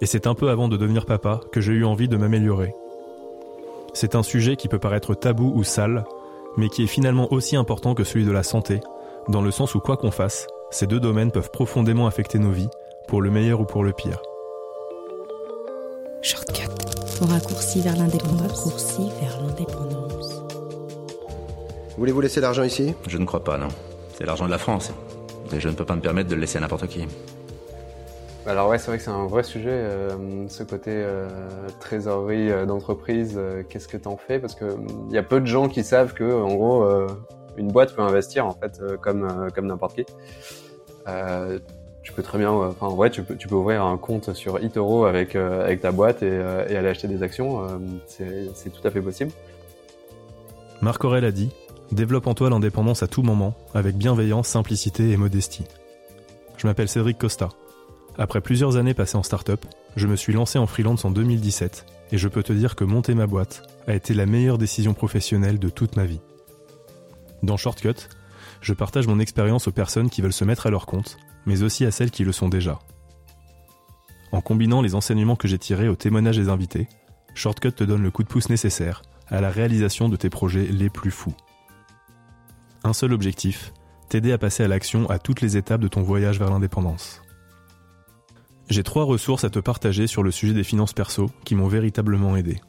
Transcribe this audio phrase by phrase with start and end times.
[0.00, 2.74] et c'est un peu avant de devenir papa que j'ai eu envie de m'améliorer.
[3.94, 6.04] C'est un sujet qui peut paraître tabou ou sale,
[6.56, 8.80] mais qui est finalement aussi important que celui de la santé,
[9.28, 12.68] dans le sens où quoi qu'on fasse, ces deux domaines peuvent profondément affecter nos vies,
[13.06, 14.20] pour le meilleur ou pour le pire.
[16.22, 16.68] Shortcut.
[17.22, 18.64] Au raccourci vers l'indépendance.
[18.64, 20.42] Raccourci vers l'indépendance.
[21.96, 22.94] Voulez-vous laisser l'argent ici?
[23.08, 23.68] Je ne crois pas, non.
[24.16, 24.92] C'est l'argent de la France.
[25.52, 27.06] Et je ne peux pas me permettre de le laisser à n'importe qui.
[28.48, 31.28] Alors ouais, c'est vrai que c'est un vrai sujet, euh, ce côté euh,
[31.80, 33.38] trésorerie euh, d'entreprise.
[33.68, 34.38] Qu'est-ce que t'en fais?
[34.38, 34.64] Parce que
[35.10, 36.88] il y a peu de gens qui savent que, en gros,
[37.58, 40.06] une boîte peut investir en fait comme comme n'importe qui.
[42.02, 45.82] Tu peux très bien, enfin ouais, tu peux ouvrir un compte sur eToro avec avec
[45.82, 46.32] ta boîte et,
[46.68, 47.66] et aller acheter des actions.
[48.06, 49.30] c'est tout à fait possible.
[50.80, 51.50] Marc Aurel a dit
[51.92, 55.66] Développe en toi l'indépendance à tout moment, avec bienveillance, simplicité et modestie.
[56.56, 57.50] Je m'appelle Cédric Costa.
[58.20, 62.18] Après plusieurs années passées en start-up, je me suis lancé en freelance en 2017 et
[62.18, 65.68] je peux te dire que monter ma boîte a été la meilleure décision professionnelle de
[65.68, 66.20] toute ma vie.
[67.44, 68.08] Dans Shortcut,
[68.60, 71.16] je partage mon expérience aux personnes qui veulent se mettre à leur compte,
[71.46, 72.80] mais aussi à celles qui le sont déjà.
[74.32, 76.88] En combinant les enseignements que j'ai tirés au témoignage des invités,
[77.34, 80.90] Shortcut te donne le coup de pouce nécessaire à la réalisation de tes projets les
[80.90, 81.34] plus fous.
[82.82, 83.72] Un seul objectif,
[84.08, 87.22] t'aider à passer à l'action à toutes les étapes de ton voyage vers l'indépendance.
[88.70, 92.36] J'ai trois ressources à te partager sur le sujet des finances perso qui m'ont véritablement
[92.36, 92.60] aidé.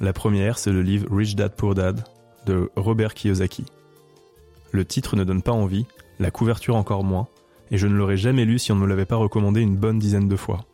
[0.00, 2.04] La première, c'est le livre Rich Dad Poor Dad
[2.46, 3.66] de Robert Kiyosaki.
[4.72, 5.86] Le titre ne donne pas envie,
[6.18, 7.28] la couverture encore moins,
[7.70, 9.98] et je ne l'aurais jamais lu si on ne me l'avait pas recommandé une bonne
[9.98, 10.64] dizaine de fois.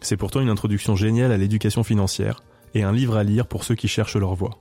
[0.00, 2.42] C'est pourtant une introduction géniale à l'éducation financière
[2.74, 4.58] et un livre à lire pour ceux qui cherchent leur voie.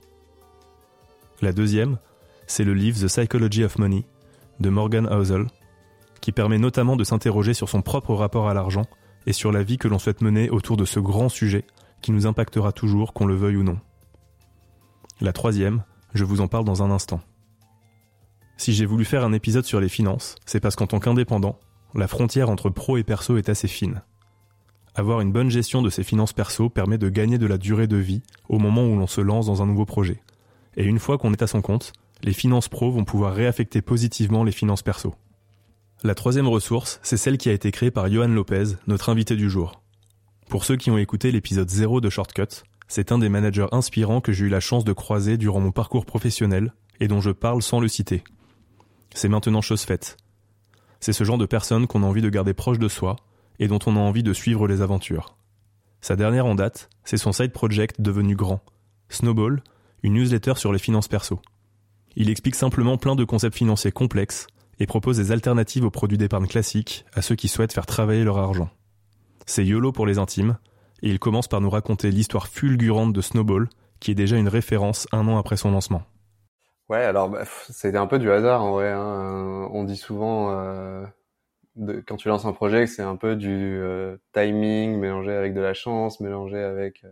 [1.41, 1.97] La deuxième,
[2.45, 4.05] c'est le livre The Psychology of Money
[4.59, 5.47] de Morgan Housel,
[6.21, 8.85] qui permet notamment de s'interroger sur son propre rapport à l'argent
[9.25, 11.65] et sur la vie que l'on souhaite mener autour de ce grand sujet
[12.01, 13.79] qui nous impactera toujours, qu'on le veuille ou non.
[15.19, 15.83] La troisième,
[16.13, 17.21] je vous en parle dans un instant.
[18.57, 21.59] Si j'ai voulu faire un épisode sur les finances, c'est parce qu'en tant qu'indépendant,
[21.95, 24.01] la frontière entre pro et perso est assez fine.
[24.93, 27.97] Avoir une bonne gestion de ses finances perso permet de gagner de la durée de
[27.97, 30.21] vie au moment où l'on se lance dans un nouveau projet.
[30.75, 31.93] Et une fois qu'on est à son compte,
[32.23, 35.15] les finances pro vont pouvoir réaffecter positivement les finances perso.
[36.03, 39.51] La troisième ressource, c'est celle qui a été créée par Johan Lopez, notre invité du
[39.51, 39.83] jour.
[40.49, 44.31] Pour ceux qui ont écouté l'épisode 0 de Shortcut, c'est un des managers inspirants que
[44.31, 47.79] j'ai eu la chance de croiser durant mon parcours professionnel et dont je parle sans
[47.79, 48.23] le citer.
[49.13, 50.17] C'est maintenant chose faite.
[51.01, 53.15] C'est ce genre de personne qu'on a envie de garder proche de soi
[53.59, 55.37] et dont on a envie de suivre les aventures.
[56.01, 58.61] Sa dernière en date, c'est son side project devenu grand,
[59.09, 59.61] Snowball,
[60.01, 61.39] une newsletter sur les finances perso.
[62.15, 64.47] Il explique simplement plein de concepts financiers complexes
[64.81, 68.39] et propose des alternatives aux produits d'épargne classiques à ceux qui souhaitent faire travailler leur
[68.39, 68.67] argent.
[69.45, 70.57] C'est YOLO pour les intimes,
[71.03, 75.07] et il commence par nous raconter l'histoire fulgurante de Snowball, qui est déjà une référence
[75.11, 76.01] un an après son lancement.
[76.89, 78.89] Ouais, alors bah, c'était un peu du hasard en vrai.
[78.89, 79.01] Hein.
[79.01, 81.05] Euh, On dit souvent euh,
[82.07, 85.61] quand tu lances un projet que c'est un peu du euh, timing mélangé avec de
[85.61, 87.03] la chance, mélangé avec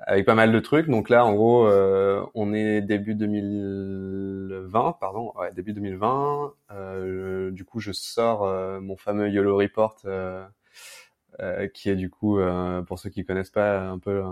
[0.00, 0.88] avec pas mal de trucs.
[0.88, 6.52] Donc là, en gros, euh, on est début 2020, pardon, ouais, début 2020.
[6.72, 10.44] Euh, du coup, je sors euh, mon fameux YOLO Report, euh,
[11.40, 14.22] euh, qui est du coup, euh, pour ceux qui connaissent pas, un peu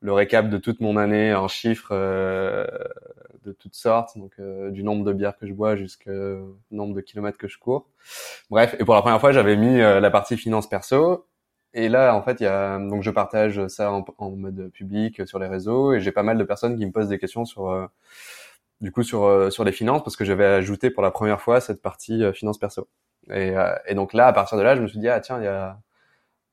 [0.00, 4.40] le récap de toute mon année en chiffres de toutes sortes, donc
[4.70, 7.88] du nombre de bières que je bois jusqu'au nombre de kilomètres que je cours.
[8.50, 11.26] Bref, et pour la première fois, j'avais mis la partie finance perso.
[11.74, 15.38] Et là, en fait, y a donc je partage ça en, mode public euh, sur
[15.38, 17.86] les réseaux et j'ai pas mal de personnes qui me posent des questions sur euh,
[18.80, 21.60] du coup sur euh, sur les finances parce que j'avais ajouté pour la première fois
[21.60, 22.88] cette partie euh, finance perso.
[23.30, 23.54] Et,
[23.86, 25.48] et donc là, à partir de là, je me suis dit ah tiens, il y
[25.48, 25.78] a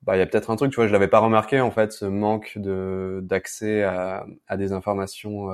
[0.04, 1.94] bah il y a peut-être un truc, tu vois, je l'avais pas remarqué en fait,
[1.94, 5.50] ce manque de d'accès à, à des informations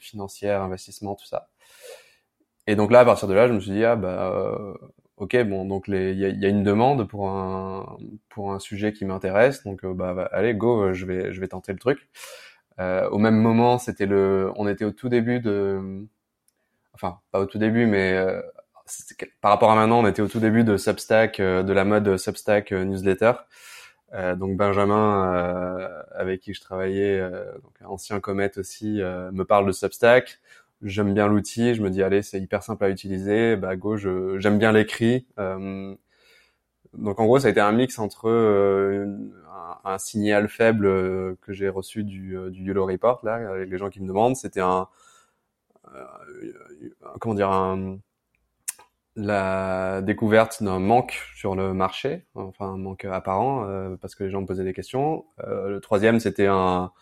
[0.00, 1.48] financières, investissement, tout ça.
[2.66, 4.74] Et donc là, à partir de là, je me suis dit ah bah
[5.18, 7.98] ok bon donc il y a, y a une demande pour un
[8.28, 11.40] pour un sujet qui m'intéresse, donc euh, bah, bah, allez go, euh, je vais je
[11.40, 12.08] vais tenter le truc.
[12.80, 16.06] Euh, au même moment, c'était le, on était au tout début de,
[16.94, 18.40] enfin pas au tout début, mais euh,
[19.40, 22.16] par rapport à maintenant, on était au tout début de Substack, euh, de la mode
[22.16, 23.32] Substack euh, newsletter.
[24.38, 27.20] Donc Benjamin, avec qui je travaillais,
[27.62, 30.40] donc ancien Comet aussi, me parle de Substack.
[30.82, 33.56] J'aime bien l'outil, je me dis allez c'est hyper simple à utiliser.
[33.56, 35.26] Bah go, j'aime bien l'écrit.
[35.36, 35.98] donc
[37.20, 40.86] en gros ça a été un mix entre un, un, signal faible
[41.42, 44.36] que j'ai reçu du, du Report là avec les gens qui me demandent.
[44.36, 44.88] C'était un
[47.18, 47.50] comment dire
[49.18, 54.30] la découverte d'un manque sur le marché, enfin un manque apparent euh, parce que les
[54.30, 55.26] gens me posaient des questions.
[55.44, 56.92] Euh, le troisième, c'était un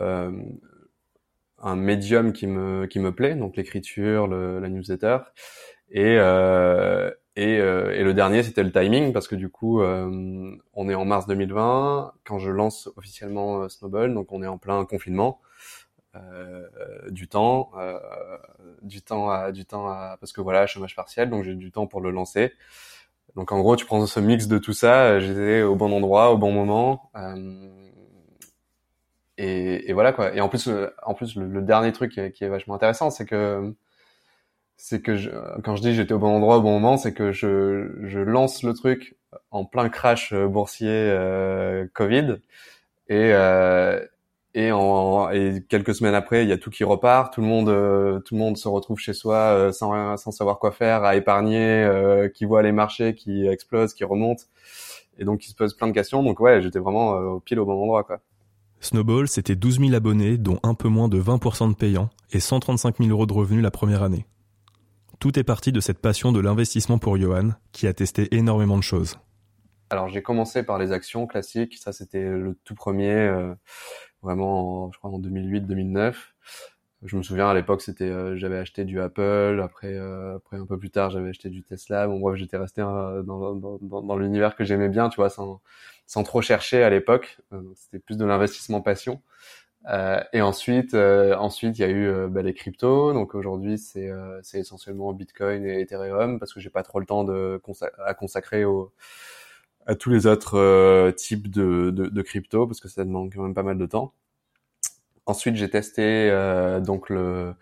[0.00, 0.32] euh,
[1.64, 5.18] un médium qui me qui me plaît, donc l'écriture, la newsletter,
[5.90, 6.16] et
[7.36, 11.26] et, et, le dernier, c'était le timing parce que du coup, on est en mars
[11.26, 15.40] 2020 quand je lance officiellement Snowball, donc on est en plein confinement.
[16.16, 17.98] Euh, du temps, euh,
[18.82, 21.86] du temps à du temps à parce que voilà chômage partiel, donc j'ai du temps
[21.88, 22.52] pour le lancer.
[23.34, 26.30] Donc en gros, tu prends ce mix de tout ça, euh, j'étais au bon endroit,
[26.32, 27.10] au bon moment.
[29.38, 30.34] Et, et, voilà quoi.
[30.34, 30.68] Et en plus,
[31.04, 33.74] en plus, le, dernier truc qui est, vachement intéressant, c'est que
[34.76, 35.30] c'est que je,
[35.64, 38.62] quand je dis j'étais au bon endroit au bon moment, c'est que je, je lance
[38.62, 39.16] le truc
[39.50, 42.36] en plein crash boursier euh, Covid
[43.08, 44.00] et, euh,
[44.54, 47.68] et, en, et quelques semaines après, il y a tout qui repart, tout le monde,
[47.68, 51.16] euh, tout le monde se retrouve chez soi euh, sans, sans savoir quoi faire, à
[51.16, 54.44] épargner, euh, qui voit les marchés qui explosent, qui remontent,
[55.18, 56.22] et donc qui se pose plein de questions.
[56.22, 58.20] Donc ouais, j'étais vraiment au pile au bon endroit, quoi.
[58.84, 62.98] Snowball, c'était 12 000 abonnés, dont un peu moins de 20% de payants, et 135
[62.98, 64.26] 000 euros de revenus la première année.
[65.20, 68.82] Tout est parti de cette passion de l'investissement pour Johan, qui a testé énormément de
[68.82, 69.18] choses.
[69.90, 73.32] Alors j'ai commencé par les actions classiques, ça c'était le tout premier
[74.22, 76.14] vraiment, je crois en 2008-2009.
[77.04, 79.60] Je me souviens à l'époque, c'était, euh, j'avais acheté du Apple.
[79.62, 82.06] Après, euh, après un peu plus tard, j'avais acheté du Tesla.
[82.06, 85.28] Bon bref, j'étais resté euh, dans, dans, dans, dans l'univers que j'aimais bien, tu vois,
[85.28, 85.60] sans,
[86.06, 87.38] sans trop chercher à l'époque.
[87.76, 89.20] c'était plus de l'investissement passion.
[90.32, 93.12] et ensuite, ensuite, il y a eu bah, les cryptos.
[93.12, 94.10] Donc aujourd'hui, c'est
[94.42, 97.60] c'est essentiellement Bitcoin et Ethereum parce que j'ai pas trop le temps de
[98.06, 98.92] à consacrer au
[99.86, 103.42] à tous les autres euh, types de, de, de, crypto parce que ça demande quand
[103.42, 104.14] même pas mal de temps.
[105.26, 107.54] Ensuite, j'ai testé euh, donc le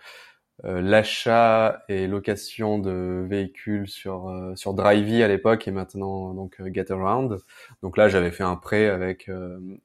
[0.64, 6.60] euh, l'achat et location de véhicules sur euh, sur Drivey à l'époque et maintenant donc
[6.74, 7.38] Getaround.
[7.82, 9.30] Donc là, j'avais fait un prêt avec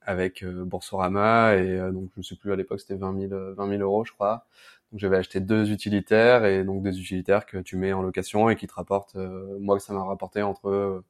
[0.02, 4.06] avec Boursorama et donc je sais plus à l'époque c'était 20 000 20 000 euros
[4.06, 4.46] je crois.
[4.92, 8.56] Donc j'avais acheté deux utilitaires et donc des utilitaires que tu mets en location et
[8.56, 9.18] qui te rapportent
[9.60, 11.04] moi ça m'a rapporté entre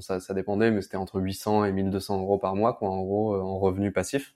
[0.00, 3.34] ça, ça dépendait, mais c'était entre 800 et 1200 euros par mois, quoi, en gros,
[3.34, 4.34] euh, en revenu passif.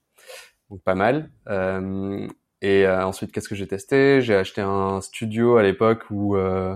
[0.72, 1.30] Donc pas mal.
[1.50, 2.26] Euh,
[2.62, 4.22] et euh, ensuite, qu'est-ce que j'ai testé?
[4.22, 6.74] J'ai acheté un studio à l'époque où euh,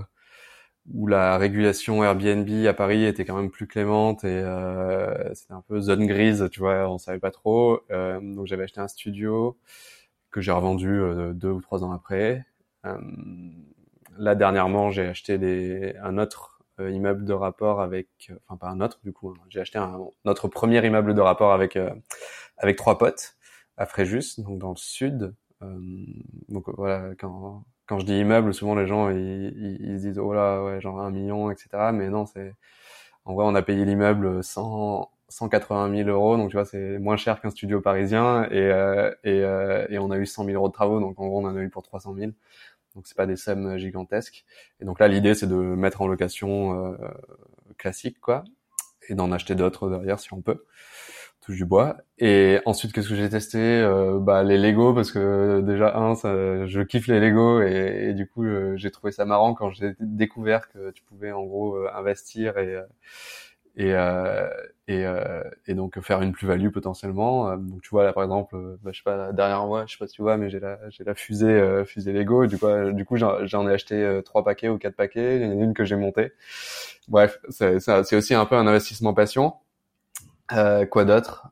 [0.93, 5.63] où la régulation Airbnb à Paris était quand même plus clémente et euh, c'était un
[5.67, 7.81] peu zone grise, tu vois, on savait pas trop.
[7.91, 9.57] Euh, donc j'avais acheté un studio
[10.31, 11.01] que j'ai revendu
[11.35, 12.45] deux ou trois ans après.
[14.19, 19.01] là dernièrement, j'ai acheté des, un autre immeuble de rapport avec, enfin pas un autre
[19.05, 19.43] du coup, hein.
[19.49, 21.79] j'ai acheté un, notre premier immeuble de rapport avec
[22.59, 23.36] avec trois potes
[23.77, 25.35] à Fréjus, donc dans le sud.
[26.49, 30.33] donc voilà, quand quand je dis immeuble, souvent les gens ils, ils, se disent oh
[30.35, 31.69] là ouais genre un million etc.
[31.93, 32.55] Mais non c'est
[33.25, 37.17] en vrai on a payé l'immeuble 100 180 000 euros, donc tu vois c'est moins
[37.17, 38.71] cher qu'un studio parisien et
[39.25, 39.41] et,
[39.91, 41.61] et on a eu 100 000 euros de travaux, donc en gros on en a
[41.63, 42.33] eu pour 300 000
[42.97, 44.45] donc c'est pas des sommes gigantesques.
[44.81, 46.97] Et donc là, l'idée c'est de mettre en location euh,
[47.77, 48.43] classique, quoi,
[49.09, 50.65] et d'en acheter d'autres derrière si on peut.
[51.49, 51.97] Du bois.
[52.19, 53.59] Et ensuite, qu'est-ce que j'ai testé?
[53.59, 58.27] Euh, Bah les Lego parce que déjà un, ça, je kiffe les Lego et, du
[58.29, 61.89] coup euh, j'ai trouvé ça marrant quand j'ai découvert que tu pouvais en gros euh,
[61.95, 62.77] investir et
[63.77, 64.49] et, euh,
[64.89, 67.57] et, euh, et, donc faire une plus-value potentiellement.
[67.59, 70.07] Donc tu vois là par exemple, bah, je sais pas derrière moi, je sais pas
[70.09, 72.43] si tu vois, mais j'ai la j'ai la fusée fusée Lego.
[72.45, 75.37] Et du coup du coup j'en ai acheté trois paquets ou quatre paquets.
[75.37, 76.33] Il y en a une que j'ai montée.
[77.09, 79.15] Bref, c'est aussi un peu un investissement
[80.49, 80.87] passion.
[80.87, 81.49] quoi d'autre?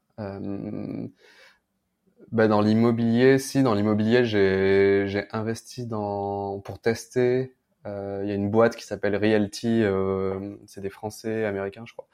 [2.32, 7.54] Bah dans l'immobilier, si dans l'immobilier j'ai j'ai investi dans pour tester
[7.86, 11.92] euh, il y a une boîte qui s'appelle Realty, euh, c'est des Français américains, je
[11.92, 12.08] crois,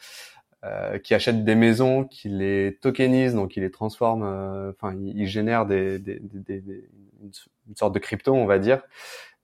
[0.65, 4.25] euh, qui achètent des maisons, qui les tokenisent, donc ils les transforment,
[4.71, 6.89] enfin ils, génèrent des, des, des, des,
[7.69, 8.83] une sorte de crypto, on va dire.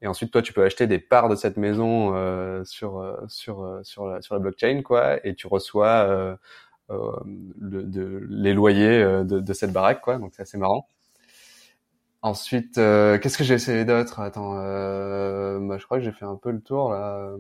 [0.03, 4.07] Et ensuite, toi, tu peux acheter des parts de cette maison euh, sur sur sur
[4.07, 6.37] la, sur la blockchain, quoi, et tu reçois euh,
[6.89, 10.19] le, de, les loyers de, de, cette baraque, quoi.
[10.19, 10.87] Donc c'est assez marrant.
[12.27, 14.19] Ensuite, euh, qu'est-ce que j'ai essayé d'autre?
[14.19, 17.37] Attends, euh, bah, je crois que j'ai fait un peu le tour là.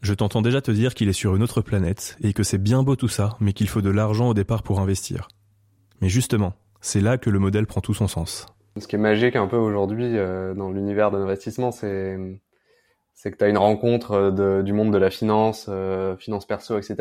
[0.00, 2.84] Je t'entends déjà te dire qu'il est sur une autre planète et que c'est bien
[2.84, 5.26] beau tout ça, mais qu'il faut de l'argent au départ pour investir.
[6.00, 8.46] Mais justement, c'est là que le modèle prend tout son sens.
[8.78, 12.16] Ce qui est magique un peu aujourd'hui euh, dans l'univers de l'investissement, c'est
[13.14, 16.78] c'est que tu as une rencontre de, du monde de la finance, euh, finance perso,
[16.78, 16.96] etc.,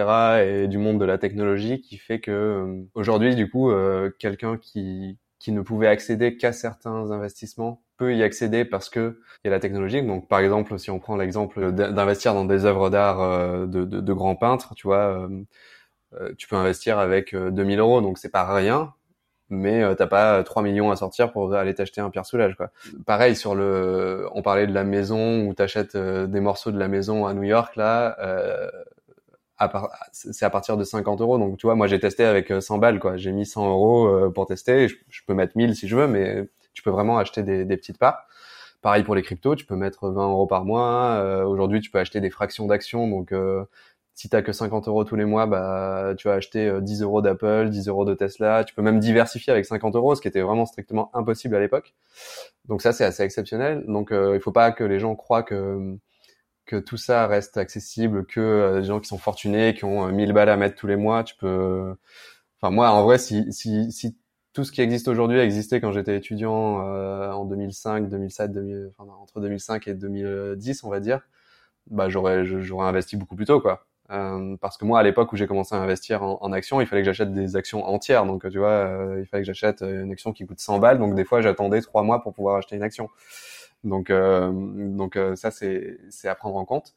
[0.45, 4.57] et du monde de la technologie qui fait que euh, aujourd'hui, du coup, euh, quelqu'un
[4.57, 9.49] qui qui ne pouvait accéder qu'à certains investissements peut y accéder parce que il y
[9.49, 10.03] a la technologie.
[10.03, 14.01] Donc, par exemple, si on prend l'exemple d'investir dans des œuvres d'art euh, de, de,
[14.01, 15.27] de, grands peintres, tu vois,
[16.19, 18.93] euh, tu peux investir avec 2000 euros, donc c'est pas rien,
[19.49, 22.71] mais euh, t'as pas 3 millions à sortir pour aller t'acheter un pierre soulage quoi.
[23.05, 26.87] Pareil sur le on parlait de la maison où t'achètes euh, des morceaux de la
[26.87, 28.69] maison à New York là euh,
[30.13, 31.37] c'est à partir de 50 euros.
[31.37, 33.17] Donc tu vois moi j'ai testé avec 100 balles quoi.
[33.17, 34.87] J'ai mis 100 euros pour tester.
[34.87, 37.97] Je, peux mettre 1000 si je veux mais tu peux vraiment acheter des, des petites
[37.97, 38.25] parts.
[38.81, 41.43] Pareil pour les cryptos tu peux mettre 20 euros par mois.
[41.45, 43.09] Aujourd'hui tu peux acheter des fractions d'actions.
[43.09, 43.33] Donc
[44.19, 47.21] si t'as que 50 euros tous les mois, bah, tu vas acheter 10 euh, euros
[47.21, 48.65] d'Apple, 10 euros de Tesla.
[48.65, 51.95] Tu peux même diversifier avec 50 euros, ce qui était vraiment strictement impossible à l'époque.
[52.65, 53.85] Donc ça, c'est assez exceptionnel.
[53.87, 55.97] Donc euh, il faut pas que les gens croient que
[56.65, 60.33] que tout ça reste accessible, que euh, des gens qui sont fortunés, qui ont 1000
[60.33, 61.95] balles à mettre tous les mois, tu peux.
[62.61, 64.17] Enfin moi, en vrai, si si si
[64.53, 69.39] tout ce qui existe aujourd'hui existait quand j'étais étudiant en 2005, 2007, 2000, enfin, entre
[69.39, 71.21] 2005 et 2010, on va dire,
[71.89, 73.88] bah j'aurais j'aurais investi beaucoup plus tôt quoi.
[74.11, 76.87] Euh, parce que moi, à l'époque où j'ai commencé à investir en, en actions, il
[76.87, 78.25] fallait que j'achète des actions entières.
[78.25, 80.97] Donc, tu vois, euh, il fallait que j'achète une action qui coûte 100 balles.
[80.99, 83.09] Donc, des fois, j'attendais trois mois pour pouvoir acheter une action.
[83.83, 86.95] Donc, euh, donc ça, c'est c'est à prendre en compte.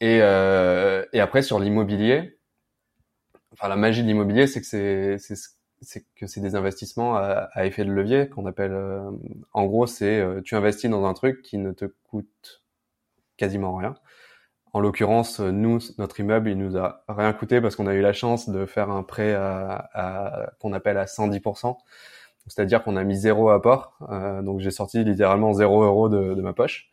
[0.00, 2.38] Et, et après, sur l'immobilier,
[3.52, 5.18] enfin, la magie de l'immobilier, c'est que c'est
[5.80, 8.74] c'est que c'est des investissements à, à, effet de levier qu'on appelle.
[9.52, 12.62] en gros, c'est tu investis dans un truc qui ne te coûte
[13.36, 13.94] quasiment rien
[14.74, 18.12] en l'occurrence, nous, notre immeuble, il nous a rien coûté parce qu'on a eu la
[18.12, 21.76] chance de faire un prêt à, à qu'on appelle à 110%.
[22.48, 23.96] C'est-à-dire qu'on a mis zéro apport.
[24.10, 26.90] Euh, donc j'ai sorti littéralement zéro euro de, de ma poche.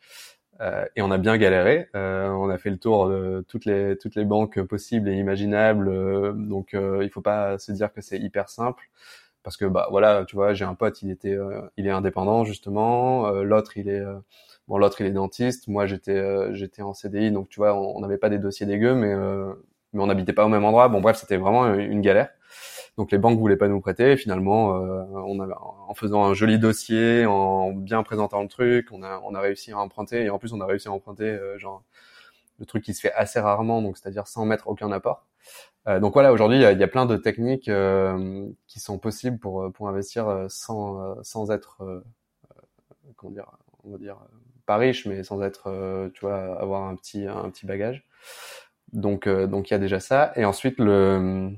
[0.62, 1.90] Euh, et on a bien galéré.
[1.96, 5.90] Euh, on a fait le tour de toutes les toutes les banques possibles et imaginables.
[5.90, 8.90] Euh, donc euh, il faut pas se dire que c'est hyper simple
[9.44, 12.44] parce que bah voilà, tu vois, j'ai un pote, il était euh, il est indépendant
[12.46, 13.32] justement.
[13.32, 14.04] L'autre, il est
[14.72, 18.00] Bon, l'autre il est dentiste, moi j'étais euh, j'étais en CDI, donc tu vois, on
[18.00, 19.52] n'avait pas des dossiers dégueux, mais euh,
[19.92, 20.88] mais on n'habitait pas au même endroit.
[20.88, 22.30] Bon bref, c'était vraiment une galère.
[22.98, 24.16] Donc les banques voulaient pas nous prêter.
[24.16, 29.04] finalement, euh, on avait, en faisant un joli dossier, en bien présentant le truc, on
[29.04, 30.24] a on a réussi à emprunter.
[30.24, 31.84] Et en plus, on a réussi à emprunter genre
[32.60, 35.26] le truc qui se fait assez rarement, donc c'est-à-dire sans mettre aucun apport.
[35.90, 39.38] Euh, donc voilà, aujourd'hui, il y, y a, plein de techniques euh, qui sont possibles
[39.38, 42.04] pour pour investir sans sans être
[43.18, 43.52] comment dire,
[43.84, 44.18] on va dire
[44.66, 48.06] pas riche, mais sans être, euh, tu vois, avoir un petit, un petit bagage.
[48.94, 50.34] Donc, euh, donc il y a déjà ça.
[50.36, 51.52] Et ensuite, le,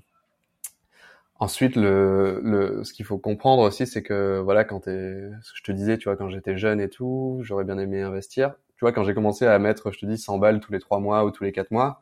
[1.40, 5.58] ensuite, le, le, ce qu'il faut comprendre aussi, c'est que, voilà, quand t'es, ce que
[5.58, 8.56] je te disais, tu vois, quand j'étais jeune et tout, j'aurais bien aimé investir.
[8.78, 11.00] Tu vois, quand j'ai commencé à mettre, je te dis, 100 balles tous les trois
[11.00, 12.02] mois ou tous les quatre mois,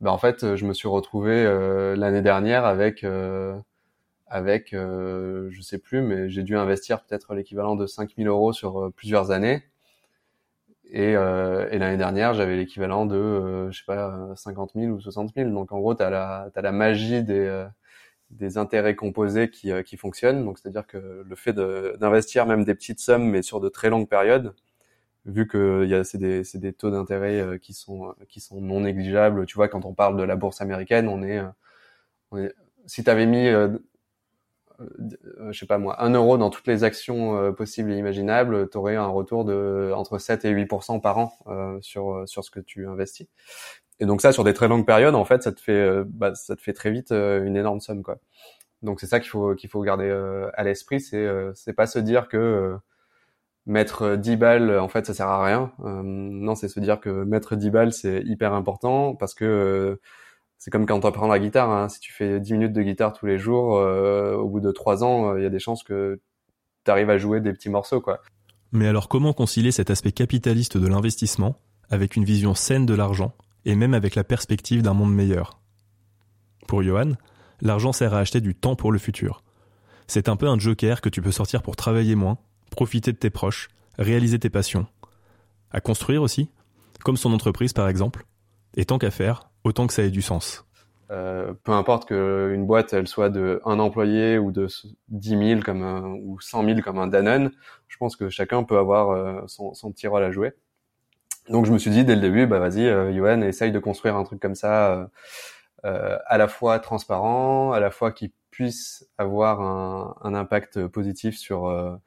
[0.00, 3.04] ben en fait, je me suis retrouvé euh, l'année dernière avec
[4.26, 8.90] avec, euh, je sais plus, mais j'ai dû investir peut-être l'équivalent de 5000 euros sur
[8.96, 9.62] plusieurs années.
[10.90, 15.00] Et, euh, et l'année dernière, j'avais l'équivalent de, euh, je sais pas, 50 000 ou
[15.00, 15.50] 60 000.
[15.50, 17.66] Donc en gros, tu as la, as la magie des, euh,
[18.30, 20.44] des intérêts composés qui, euh, qui fonctionnent.
[20.44, 24.08] Donc c'est-à-dire que le fait d'investir même des petites sommes, mais sur de très longues
[24.08, 24.54] périodes,
[25.26, 29.46] vu que y a, c'est des, des taux d'intérêt qui sont, qui sont non négligeables.
[29.46, 31.40] Tu vois, quand on parle de la bourse américaine, on est,
[32.30, 32.54] on est
[32.86, 33.68] si tu avais mis euh,
[35.50, 38.78] je sais pas moi, un euro dans toutes les actions euh, possibles et imaginables, tu
[38.78, 42.60] aurais un retour de entre 7 et 8% par an euh, sur sur ce que
[42.60, 43.28] tu investis.
[44.00, 46.56] Et donc ça, sur des très longues périodes, en fait, ça te fait bah, ça
[46.56, 48.18] te fait très vite une énorme somme, quoi.
[48.82, 50.10] Donc c'est ça qu'il faut qu'il faut garder
[50.54, 52.76] à l'esprit, c'est c'est pas se dire que
[53.66, 55.72] mettre 10 balles, en fait, ça sert à rien.
[55.78, 60.00] non, c'est se dire que mettre 10 balles, c'est hyper important parce que
[60.64, 61.70] c'est comme quand tu apprends la guitare.
[61.70, 61.90] Hein.
[61.90, 65.04] Si tu fais 10 minutes de guitare tous les jours, euh, au bout de 3
[65.04, 66.22] ans, il y a des chances que
[66.86, 68.00] tu arrives à jouer des petits morceaux.
[68.00, 68.22] quoi.
[68.72, 71.58] Mais alors comment concilier cet aspect capitaliste de l'investissement
[71.90, 73.34] avec une vision saine de l'argent
[73.66, 75.60] et même avec la perspective d'un monde meilleur?
[76.66, 77.12] Pour Johan,
[77.60, 79.42] l'argent sert à acheter du temps pour le futur.
[80.06, 82.38] C'est un peu un joker que tu peux sortir pour travailler moins,
[82.70, 83.68] profiter de tes proches,
[83.98, 84.86] réaliser tes passions.
[85.70, 86.48] À construire aussi,
[87.04, 88.24] comme son entreprise par exemple.
[88.78, 90.64] Et tant qu'à faire, autant que ça ait du sens.
[91.10, 94.68] Euh, peu importe qu'une boîte elle soit de un employé ou de
[95.08, 97.50] 10 000 comme un, ou 100 000 comme un Danone,
[97.88, 100.54] je pense que chacun peut avoir euh, son, son, petit rôle à jouer.
[101.50, 104.16] Donc je me suis dit dès le début, bah vas-y, euh, Yoann, essaye de construire
[104.16, 105.06] un truc comme ça, euh,
[105.84, 111.36] euh, à la fois transparent, à la fois qui puisse avoir un, un impact positif
[111.36, 112.00] sur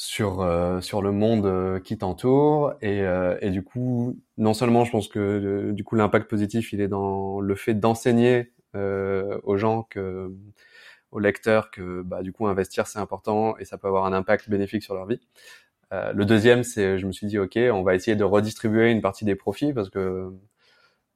[0.00, 2.74] euh, sur sur le monde qui t'entoure.
[2.82, 3.02] Et,
[3.40, 7.40] et du coup non seulement je pense que du coup l'impact positif il est dans
[7.40, 10.32] le fait d'enseigner aux gens que
[11.10, 14.48] aux lecteurs que bah du coup investir c'est important et ça peut avoir un impact
[14.48, 15.20] bénéfique sur leur vie.
[15.92, 19.00] Euh, le deuxième, c'est, je me suis dit, ok, on va essayer de redistribuer une
[19.00, 20.32] partie des profits parce que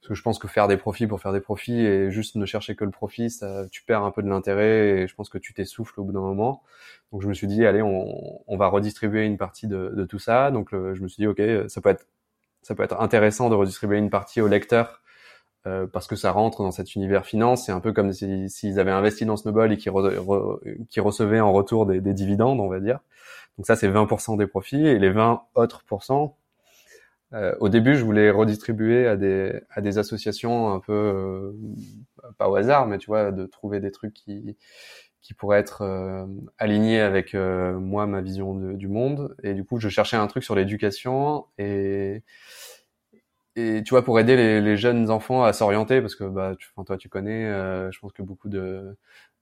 [0.05, 2.45] parce que je pense que faire des profits pour faire des profits et juste ne
[2.45, 5.39] chercher que le profit, ça, tu perds un peu de l'intérêt et je pense que
[5.39, 6.63] tu t'essouffles au bout d'un moment.
[7.11, 10.19] Donc je me suis dit, allez, on, on va redistribuer une partie de, de tout
[10.19, 10.51] ça.
[10.51, 12.07] Donc je me suis dit, ok, ça peut être
[12.61, 15.01] ça peut être intéressant de redistribuer une partie aux lecteurs
[15.67, 17.65] euh, parce que ça rentre dans cet univers finance.
[17.65, 19.89] C'est un peu comme s'ils si, avaient investi dans Snowball et qui,
[20.91, 23.01] qui recevaient en retour des, des, dividendes, on va dire.
[23.57, 26.37] Donc ça, c'est 20% des profits et les 20 autres pourcents.
[27.35, 31.53] Euh, au début, je voulais redistribuer à des à des associations un peu euh,
[32.39, 34.57] pas au hasard, mais tu vois, de trouver des trucs qui
[35.23, 36.27] qui pourraient être euh,
[36.59, 39.35] alignés avec euh, moi, ma vision de, du monde.
[39.43, 42.23] Et du coup, je cherchais un truc sur l'éducation et
[43.57, 46.69] et tu vois pour aider les, les jeunes enfants à s'orienter parce que bah tu,
[46.87, 48.97] toi tu connais euh, je pense que beaucoup de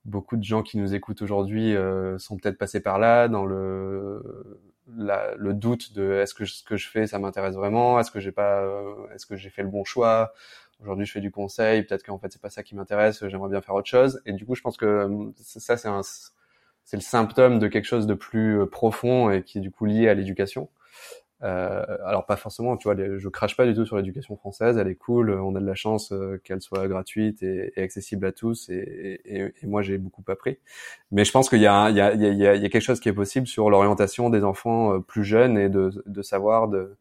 [0.05, 4.21] beaucoup de gens qui nous écoutent aujourd'hui euh, sont peut-être passés par là dans le
[4.95, 7.99] la, le doute de est-ce que ce que je fais ça m'intéresse vraiment?
[7.99, 10.33] Est-ce que j'ai pas euh, est-ce que j'ai fait le bon choix?
[10.81, 13.61] Aujourd'hui je fais du conseil peut-être qu'en fait c'est pas ça qui m'intéresse j'aimerais bien
[13.61, 14.21] faire autre chose.
[14.25, 16.01] Et du coup je pense que euh, ça c'est un
[16.85, 20.09] c'est le symptôme de quelque chose de plus profond et qui est du coup lié
[20.09, 20.69] à l'éducation
[21.43, 24.87] euh, alors pas forcément, tu vois, je crache pas du tout sur l'éducation française, elle
[24.87, 28.69] est cool, on a de la chance euh, qu'elle soit gratuite et, accessible à tous,
[28.69, 30.57] et, moi j'ai beaucoup appris.
[31.11, 34.93] Mais je pense qu'il y, a, quelque chose qui est possible sur l'orientation des enfants
[34.95, 36.95] euh, plus jeunes et de, savoir, de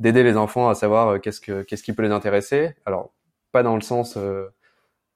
[0.00, 2.74] d'aider les enfants à savoir euh, qu'est-ce que qu'est-ce qui peut les intéresser.
[2.86, 3.12] Alors
[3.52, 4.18] pas dans le sens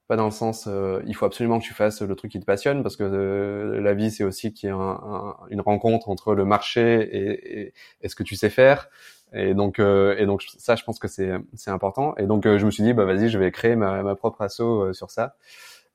[0.09, 2.47] pas dans le sens euh, il faut absolument que tu fasses le truc qui te
[2.47, 6.35] passionne parce que euh, la vie c'est aussi qu'il y a un, une rencontre entre
[6.35, 8.89] le marché et, et, ce que tu sais faire.
[9.35, 12.17] Et donc euh, et donc ça je pense que c'est c'est important.
[12.17, 14.93] Et donc je me suis dit bah vas-y je vais créer ma, ma propre asso
[14.95, 15.37] sur ça.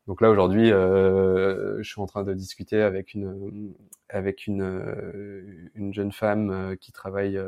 [0.08, 3.74] Donc là aujourd'hui je suis en train de discuter avec une
[4.10, 7.42] avec une une jeune femme qui travaille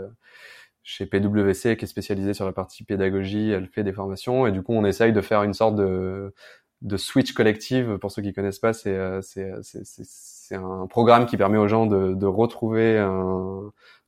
[0.85, 4.61] chez PwC qui est spécialisée sur la partie pédagogie, elle fait des formations et du
[4.61, 6.31] coup on essaye de faire une sorte de,
[6.83, 7.97] de switch collective.
[7.97, 11.87] Pour ceux qui connaissent pas, c'est euh, euh, c'est un programme qui permet aux gens
[11.87, 13.03] de, de retrouver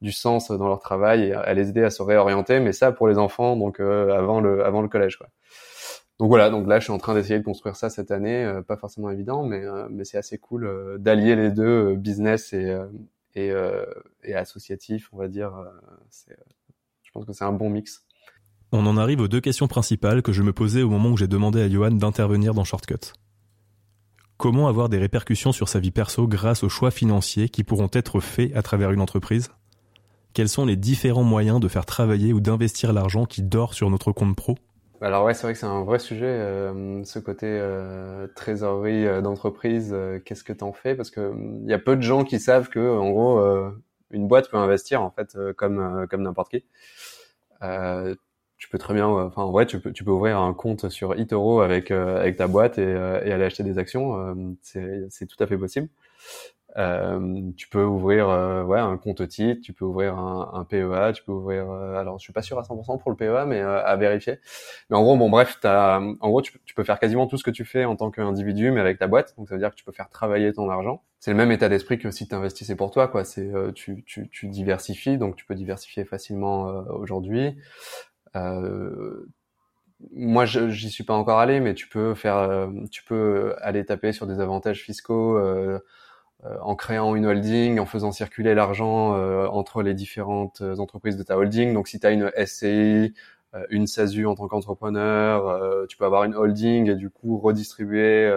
[0.02, 2.60] du sens dans leur travail et à les aider à se réorienter.
[2.60, 5.30] Mais ça pour les enfants, donc euh, avant le avant le collège quoi.
[6.20, 8.78] Donc voilà, donc là je suis en train d'essayer de construire ça cette année, pas
[8.78, 12.78] forcément évident, mais mais c'est assez cool d'allier les deux, business et
[13.36, 13.52] et,
[14.24, 15.54] et associatif, on va dire.
[17.17, 18.03] Pense que c'est un bon mix.
[18.71, 21.27] On en arrive aux deux questions principales que je me posais au moment où j'ai
[21.27, 23.13] demandé à Johan d'intervenir dans Shortcut.
[24.38, 28.19] Comment avoir des répercussions sur sa vie perso grâce aux choix financiers qui pourront être
[28.19, 29.49] faits à travers une entreprise?
[30.34, 34.12] Quels sont les différents moyens de faire travailler ou d'investir l'argent qui dort sur notre
[34.12, 34.56] compte pro?
[35.01, 39.21] Alors ouais, c'est vrai que c'est un vrai sujet, euh, ce côté euh, trésorerie euh,
[39.21, 39.95] d'entreprise.
[40.25, 40.93] Qu'est-ce que t'en fais?
[40.93, 43.41] Parce que il y a peu de gens qui savent que, en gros,
[44.12, 46.65] une boîte peut investir en fait comme comme n'importe qui.
[47.63, 48.15] Euh,
[48.58, 51.13] tu peux très bien, enfin en vrai, tu peux, tu peux ouvrir un compte sur
[51.20, 54.15] eToro avec euh, avec ta boîte et, euh, et, aller acheter des actions.
[54.15, 55.89] Euh, c'est tout à fait possible.
[57.56, 58.28] Tu peux ouvrir
[58.68, 61.70] ouais un compte titre, tu peux ouvrir un, un PEA, tu peux ouvrir.
[61.72, 64.40] alors je suis pas sûr à 100% pour le PEA, mais à vérifier.
[64.90, 67.52] Mais en gros, bon bref, as, en gros, tu, peux faire quasiment tout ce que
[67.52, 69.34] tu fais en tant qu'individu, mais avec ta boîte.
[69.38, 71.04] Donc ça veut dire que tu peux faire travailler ton argent.
[71.20, 73.24] C'est le même état d'esprit que si tu investissais pour toi, quoi.
[73.26, 77.58] C'est tu, tu, tu diversifies, donc tu peux diversifier facilement aujourd'hui.
[78.38, 79.28] Euh,
[80.12, 84.13] moi, j'y suis pas encore allé, mais tu peux faire, euh, tu peux aller taper
[84.13, 85.80] sur des avantages fiscaux euh,
[86.62, 89.12] en créant une holding, en faisant circuler l'argent
[89.47, 91.73] entre les différentes entreprises de ta holding.
[91.73, 93.13] Donc, si tu as une SCI,
[93.69, 98.32] une SASU en tant qu'entrepreneur, tu peux avoir une holding et du coup redistribuer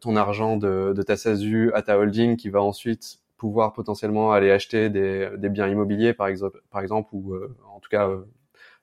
[0.00, 4.50] ton argent de, de, ta SASU à ta holding qui va ensuite pouvoir potentiellement aller
[4.50, 7.34] acheter des, des biens immobiliers par exemple, par exemple ou
[7.74, 8.08] en tout cas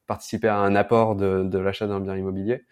[0.08, 2.66] participer à un apport de, de l'achat d'un bien immobilier.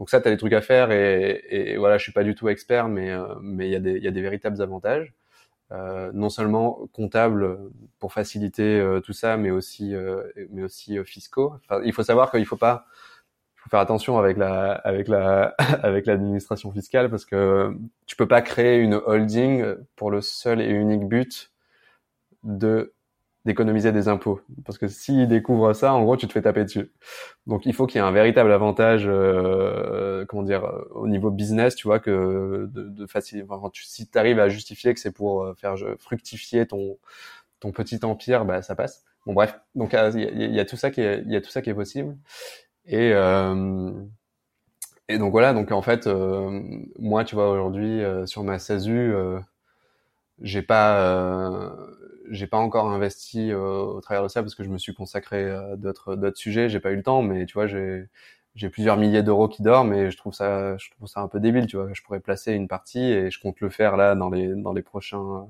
[0.00, 2.34] Donc ça, tu as des trucs à faire et, et, voilà, je suis pas du
[2.34, 5.12] tout expert, mais euh, mais il y a des il y a des véritables avantages,
[5.72, 7.58] euh, non seulement comptables
[7.98, 11.54] pour faciliter euh, tout ça, mais aussi euh, mais aussi fiscaux.
[11.68, 12.86] Enfin, il faut savoir qu'il faut pas
[13.56, 18.42] faut faire attention avec la avec la avec l'administration fiscale parce que tu peux pas
[18.42, 21.52] créer une holding pour le seul et unique but
[22.44, 22.94] de
[23.44, 24.40] d'économiser des impôts.
[24.64, 26.92] Parce que s'ils découvrent ça, en gros, tu te fais taper dessus.
[27.46, 31.74] Donc, il faut qu'il y ait un véritable avantage, euh, comment dire, au niveau business,
[31.74, 33.06] tu vois, que de, de
[33.74, 36.98] si tu arrives à justifier que c'est pour euh, faire fructifier ton
[37.60, 39.04] ton petit empire, bah ça passe.
[39.26, 41.50] Bon bref, donc euh, il y, a tout ça qui est, il y a tout
[41.50, 42.16] ça qui est possible.
[42.86, 43.92] Et euh,
[45.08, 46.60] et donc voilà, donc en fait, euh,
[46.98, 49.12] moi, tu vois, aujourd'hui euh, sur ma SASU,
[50.40, 51.76] j'ai pas
[52.30, 55.76] j'ai pas encore investi au travers de ça parce que je me suis consacré à
[55.76, 56.68] d'autres d'autres sujets.
[56.68, 58.06] J'ai pas eu le temps, mais tu vois, j'ai
[58.56, 61.38] j'ai plusieurs milliers d'euros qui dorment et je trouve ça je trouve ça un peu
[61.38, 61.88] débile tu vois.
[61.92, 64.82] Je pourrais placer une partie et je compte le faire là dans les dans les
[64.82, 65.46] prochains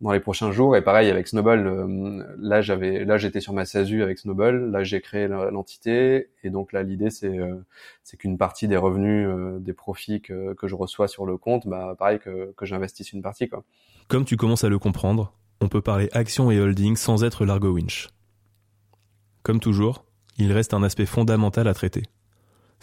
[0.00, 0.76] dans les prochains jours.
[0.76, 4.70] Et pareil avec Snowball euh, là j'avais là j'étais sur ma SASU avec Snowball.
[4.70, 6.30] Là j'ai créé l'entité.
[6.42, 7.54] Et donc là l'idée c'est euh,
[8.02, 11.68] c'est qu'une partie des revenus euh, des profits que, que je reçois sur le compte
[11.68, 13.62] bah pareil que que j'investisse une partie quoi.
[14.08, 17.70] Comme tu commences à le comprendre on peut parler action et holding sans être Largo
[17.70, 18.08] Winch.
[19.44, 20.04] Comme toujours
[20.36, 22.02] il reste un aspect fondamental à traiter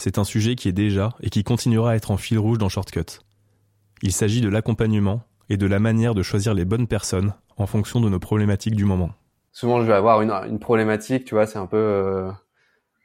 [0.02, 2.70] c'est un sujet qui est déjà et qui continuera à être en fil rouge dans
[2.70, 3.20] Shortcut.
[4.02, 8.02] Il s'agit de l'accompagnement et de la manière de choisir les bonnes personnes en fonction
[8.02, 9.12] de nos problématiques du moment.
[9.52, 12.32] Souvent, je vais avoir une, problématique, tu vois, c'est un peu, euh,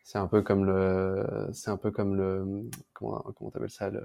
[0.04, 4.00] c'est un peu comme le, c'est un peu comme le, comment, comment t'appelles ça, le,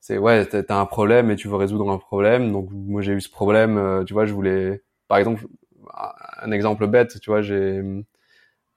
[0.00, 2.52] c'est ouais, t'as un problème et tu veux résoudre un problème.
[2.52, 5.46] Donc moi j'ai eu ce problème, euh, tu vois, je voulais, par exemple,
[6.42, 7.82] un exemple bête, tu vois, j'ai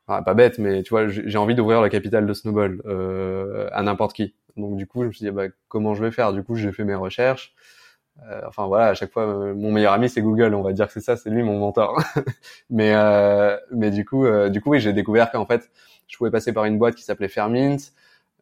[0.06, 4.14] pas bête, mais tu vois, j'ai envie d'ouvrir la capitale de Snowball euh, à n'importe
[4.14, 4.36] qui.
[4.58, 6.34] Donc du coup, je me suis dit, bah, comment je vais faire?
[6.34, 7.54] Du coup, j'ai fait mes recherches.
[8.30, 10.88] Euh, enfin voilà, à chaque fois, euh, mon meilleur ami c'est Google, on va dire
[10.88, 12.02] que c'est ça, c'est lui mon mentor.
[12.70, 15.70] mais euh, mais du coup, euh, du coup, oui, j'ai découvert qu'en fait,
[16.08, 17.78] je pouvais passer par une boîte qui s'appelait Fairmint.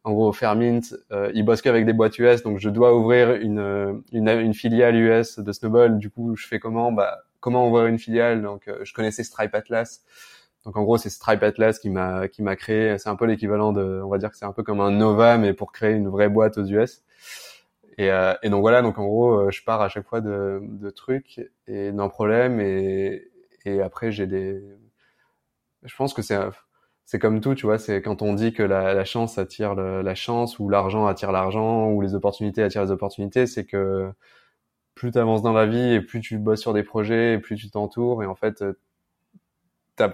[0.03, 4.01] En gros, Fairmint, euh, ils bossent qu'avec des boîtes US, donc je dois ouvrir une,
[4.11, 5.99] une, une filiale US de Snowball.
[5.99, 6.91] Du coup, je fais comment?
[6.91, 8.41] Bah, comment ouvrir une filiale?
[8.41, 10.01] Donc, je connaissais Stripe Atlas.
[10.65, 12.97] Donc en gros, c'est Stripe Atlas qui m'a qui m'a créé.
[12.99, 15.37] C'est un peu l'équivalent de, on va dire que c'est un peu comme un Nova,
[15.37, 17.03] mais pour créer une vraie boîte aux US.
[17.97, 20.59] Et, euh, et donc voilà, donc en gros, euh, je pars à chaque fois de,
[20.63, 23.29] de trucs et d'un problème et
[23.65, 24.61] et après j'ai des.
[25.83, 26.37] Je pense que c'est
[27.05, 27.77] c'est comme tout, tu vois.
[27.79, 31.89] C'est quand on dit que la, la chance attire la chance ou l'argent attire l'argent
[31.91, 34.11] ou les opportunités attirent les opportunités, c'est que
[34.95, 37.55] plus tu avances dans la vie et plus tu bosses sur des projets et plus
[37.57, 38.63] tu t'entoures et en fait
[39.95, 40.13] t'as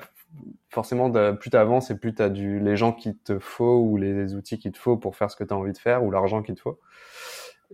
[0.70, 3.98] forcément, plus tu avances et plus tu as du, les gens qu'il te faut ou
[3.98, 6.12] les outils qu'il te faut pour faire ce que tu as envie de faire ou
[6.12, 6.80] l'argent qu'il te faut.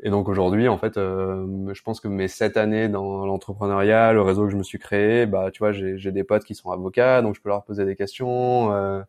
[0.02, 4.22] Et donc aujourd'hui, en fait, euh, je pense que mes sept années dans l'entrepreneuriat, le
[4.22, 7.22] réseau que je me suis créé, bah, tu vois, j'ai des potes qui sont avocats,
[7.22, 8.74] donc je peux leur poser des questions.
[8.74, 9.04] Euh,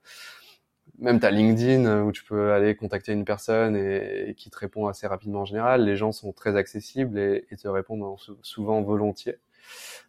[0.98, 5.07] même ta LinkedIn où tu peux aller contacter une personne et, qui te répond assez
[5.07, 5.85] rapidement en général.
[5.85, 8.04] Les gens sont très accessibles et, te répondent
[8.42, 9.38] souvent volontiers.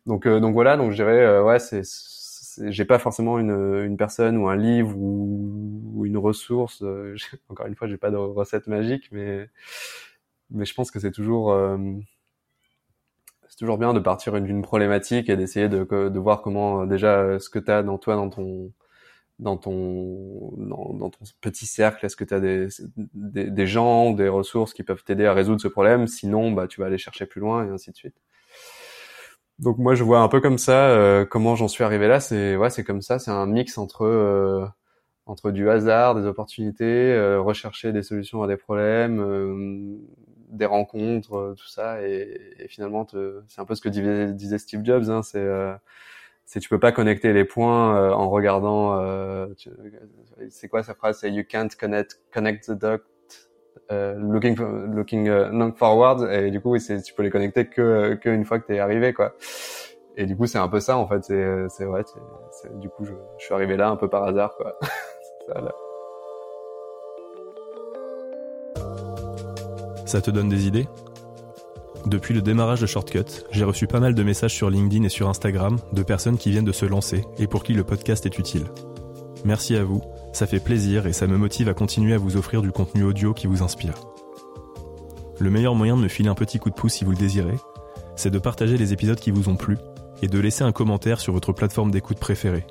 [0.06, 1.84] Donc, euh, donc voilà, donc je dirais, ouais, c'est
[2.64, 3.52] j'ai pas forcément une,
[3.84, 6.82] une personne ou un livre ou, une ressource.
[6.84, 7.16] Euh,
[7.50, 9.50] encore une fois, j'ai pas de recette magique, mais
[10.52, 11.78] mais je pense que c'est toujours euh,
[13.48, 17.40] c'est toujours bien de partir d'une problématique et d'essayer de, de voir comment euh, déjà
[17.40, 18.72] ce que tu as dans toi dans ton
[19.40, 22.68] dans ton dans, dans ton petit cercle est-ce que tu as des,
[23.14, 26.08] des, des gens des ressources qui peuvent t'aider à résoudre ce problème?
[26.08, 28.16] Sinon bah tu vas aller chercher plus loin et ainsi de suite
[29.60, 32.20] donc moi je vois un peu comme ça euh, comment j'en suis arrivé là.
[32.20, 34.66] C'est ouais c'est comme ça, c'est un mix entre euh,
[35.26, 40.00] entre du hasard, des opportunités, euh, rechercher des solutions à des problèmes,
[40.50, 43.08] des rencontres, tout ça et, et finalement
[43.48, 45.10] c'est un peu ce que disait, Steve Jobs.
[45.10, 45.48] Hein, c'est
[46.46, 49.00] c'est tu peux pas connecter les points en regardant.
[50.50, 51.20] c'est quoi sa phrase?
[51.20, 53.15] C'est you can't connect connect the dots
[53.92, 54.56] euh, looking
[54.94, 56.30] looking uh, forward.
[56.32, 59.34] Et du coup tu peux les connecter que que une fois que t'es arrivé quoi.
[60.18, 61.24] Et du coup c'est un peu ça en fait.
[61.24, 62.04] C'est c'est vrai
[62.52, 64.78] c'est, du coup je, je, suis arrivé là un peu par hasard quoi.
[65.48, 65.72] Ça, là.
[70.06, 70.88] ça te donne des idées?
[72.06, 75.28] Depuis le démarrage de Shortcut, j'ai reçu pas mal de messages sur LinkedIn et sur
[75.28, 78.66] Instagram de personnes qui viennent de se lancer et pour qui le podcast est utile.
[79.44, 80.02] Merci à vous
[80.36, 83.34] ça fait plaisir et ça me motive à continuer à vous offrir du contenu audio
[83.34, 83.94] qui vous inspire.
[85.40, 87.56] Le meilleur moyen de me filer un petit coup de pouce si vous le désirez,
[88.18, 89.78] c'est de partager les épisodes qui vous ont plu
[90.22, 92.66] et de laisser un commentaire sur votre plateforme d'écoute préférée.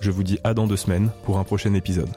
[0.00, 2.10] Je vous dis à dans deux semaines pour un prochain épisode.